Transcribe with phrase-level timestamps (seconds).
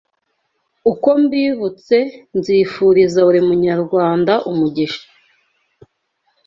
[0.91, 1.97] Uko mbibutse
[2.37, 5.05] nzifuriza buri munyarwanda umugisha